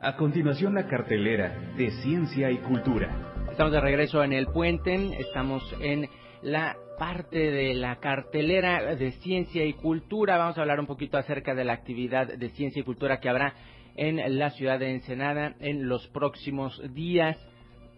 [0.00, 3.34] A continuación la cartelera de Ciencia y Cultura.
[3.50, 6.08] Estamos de regreso en el puente, estamos en
[6.40, 10.38] la parte de la cartelera de Ciencia y Cultura.
[10.38, 13.54] Vamos a hablar un poquito acerca de la actividad de Ciencia y Cultura que habrá
[13.96, 17.36] en la ciudad de Ensenada en los próximos días.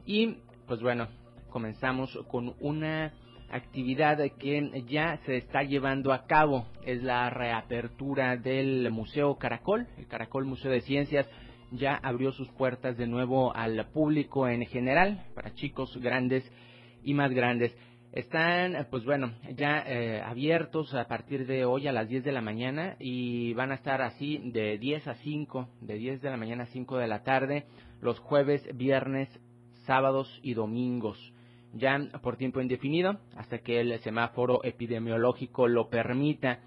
[0.06, 1.06] Y pues bueno,
[1.50, 3.12] comenzamos con una
[3.50, 6.66] actividad que ya se está llevando a cabo.
[6.82, 11.28] Es la reapertura del Museo Caracol, el Caracol Museo de Ciencias
[11.72, 16.50] ya abrió sus puertas de nuevo al público en general, para chicos grandes
[17.02, 17.76] y más grandes.
[18.12, 22.40] Están, pues bueno, ya eh, abiertos a partir de hoy a las 10 de la
[22.40, 26.64] mañana y van a estar así de 10 a 5, de 10 de la mañana
[26.64, 27.66] a 5 de la tarde,
[28.00, 29.28] los jueves, viernes,
[29.86, 31.32] sábados y domingos.
[31.72, 36.58] Ya por tiempo indefinido, hasta que el semáforo epidemiológico lo permita.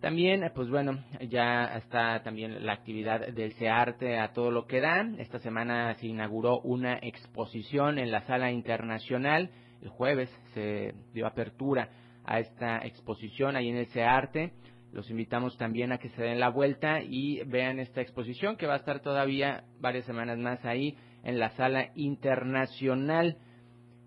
[0.00, 5.06] También, pues bueno, ya está también la actividad del CEARTE a todo lo que da.
[5.18, 9.50] Esta semana se inauguró una exposición en la sala internacional.
[9.82, 11.90] El jueves se dio apertura
[12.24, 14.54] a esta exposición ahí en el CEARTE.
[14.92, 18.74] Los invitamos también a que se den la vuelta y vean esta exposición que va
[18.74, 23.36] a estar todavía varias semanas más ahí en la sala internacional.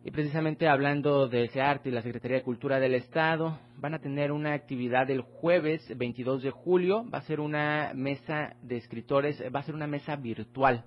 [0.06, 4.00] Y precisamente hablando de ese arte y la Secretaría de Cultura del Estado, van a
[4.00, 9.42] tener una actividad el jueves 22 de julio, va a ser una mesa de escritores,
[9.56, 10.84] va a ser una mesa virtual,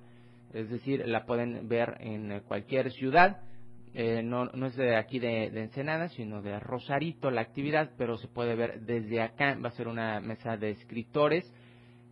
[0.52, 3.40] es decir, la pueden ver en cualquier ciudad,
[3.94, 8.18] eh, no, no es de aquí de, de, Ensenada, sino de Rosarito la actividad, pero
[8.18, 11.50] se puede ver desde acá, va a ser una mesa de escritores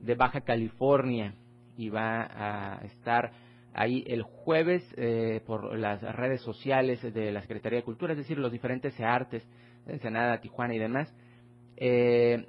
[0.00, 1.34] de Baja California
[1.77, 3.30] y va a estar
[3.75, 8.39] ahí el jueves eh, por las redes sociales de la Secretaría de Cultura, es decir,
[8.39, 9.42] los diferentes artes
[9.84, 11.14] de Ensenada, Tijuana y demás,
[11.77, 12.47] eh,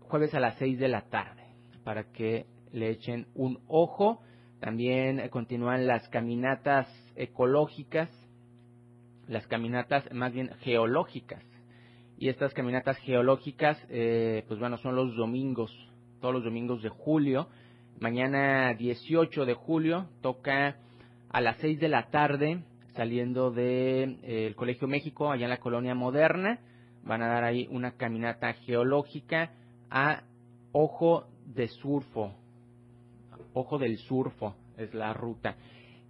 [0.00, 1.42] jueves a las 6 de la tarde,
[1.84, 4.20] para que le echen un ojo.
[4.60, 6.86] También continúan las caminatas
[7.16, 8.10] ecológicas,
[9.26, 11.42] las caminatas más bien geológicas.
[12.18, 15.72] Y estas caminatas geológicas, eh, pues bueno, son los domingos,
[16.20, 17.48] todos los domingos de julio,
[18.00, 20.76] Mañana 18 de julio toca
[21.30, 22.62] a las 6 de la tarde
[22.94, 26.58] saliendo del de, eh, Colegio México, allá en la colonia moderna.
[27.04, 29.50] Van a dar ahí una caminata geológica
[29.90, 30.22] a
[30.72, 32.34] Ojo de Surfo.
[33.54, 35.56] Ojo del Surfo es la ruta.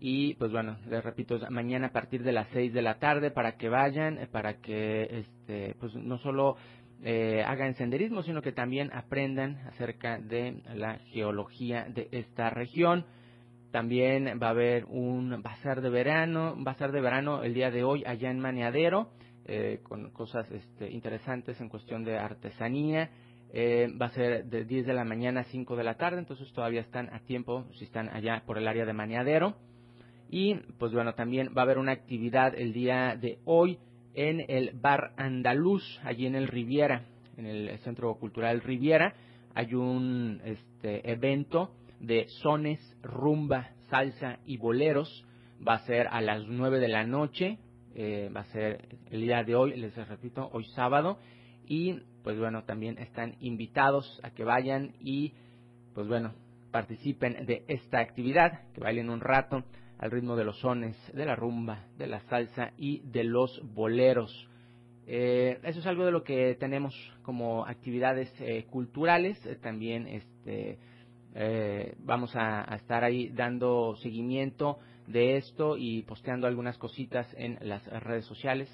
[0.01, 3.57] Y pues bueno, les repito, mañana a partir de las 6 de la tarde para
[3.57, 6.57] que vayan, para que este, pues no solo
[7.05, 13.07] eh, hagan senderismo, sino que también aprendan acerca de la geología de esta región.
[13.73, 17.83] También va a haber un bazar de verano, un bazar de verano el día de
[17.83, 19.11] hoy allá en Maneadero,
[19.47, 23.11] eh, con cosas este, interesantes en cuestión de artesanía.
[23.53, 26.53] Eh, va a ser de 10 de la mañana a 5 de la tarde, entonces
[26.53, 29.57] todavía están a tiempo si están allá por el área de Maneadero.
[30.31, 33.79] Y pues bueno, también va a haber una actividad el día de hoy
[34.15, 37.05] en el Bar Andaluz, allí en el Riviera,
[37.37, 39.15] en el Centro Cultural Riviera.
[39.55, 45.25] Hay un este, evento de sones, rumba, salsa y boleros.
[45.67, 47.59] Va a ser a las 9 de la noche,
[47.95, 51.19] eh, va a ser el día de hoy, les repito, hoy sábado.
[51.67, 55.33] Y pues bueno, también están invitados a que vayan y
[55.95, 56.33] pues bueno,
[56.71, 59.63] participen de esta actividad, que bailen un rato
[60.03, 64.49] al ritmo de los sones, de la rumba, de la salsa y de los boleros.
[65.07, 66.93] Eh, eso es algo de lo que tenemos
[67.23, 69.39] como actividades eh, culturales.
[69.47, 70.79] Eh, también este,
[72.01, 77.87] vamos a, a, estar ahí dando seguimiento de esto y posteando algunas cositas en las
[78.03, 78.69] redes sociales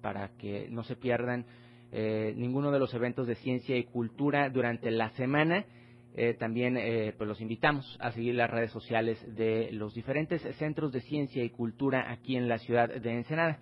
[0.00, 1.44] para que no se pierdan
[1.92, 5.66] ninguno de los eventos de ciencia y cultura durante la semana.
[6.16, 10.92] Eh, también eh, pues los invitamos a seguir las redes sociales de los diferentes centros
[10.92, 13.58] de ciencia y cultura aquí en la ciudad de Ensenada.